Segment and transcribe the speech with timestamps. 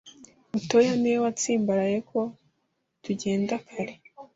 [0.51, 2.19] Butoyi niwe watsimbaraye ko
[3.03, 3.93] tugenda kare.